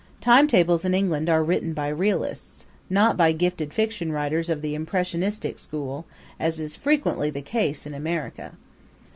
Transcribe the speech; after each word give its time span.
Timetables 0.19 0.83
in 0.83 0.95
England 0.95 1.29
are 1.29 1.43
written 1.43 1.73
by 1.75 1.87
realists, 1.87 2.65
not 2.89 3.15
by 3.17 3.31
gifted 3.33 3.71
fiction 3.71 4.11
writers 4.11 4.49
of 4.49 4.63
the 4.63 4.73
impressionistic 4.73 5.59
school, 5.59 6.07
as 6.39 6.59
is 6.59 6.75
frequently 6.75 7.29
the 7.29 7.43
case 7.43 7.85
in 7.85 7.93
America. 7.93 8.53